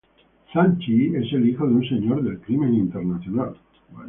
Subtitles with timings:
[0.51, 3.55] Shang-Chi es el hijo de un señor del crimen internacional.